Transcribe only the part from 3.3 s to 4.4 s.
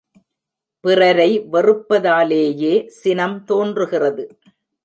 தோன்றுகிறது.